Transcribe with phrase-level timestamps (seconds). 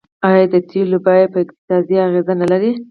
[0.29, 2.71] آیا د تیلو بیه په اقتصاد اغیز نلري؟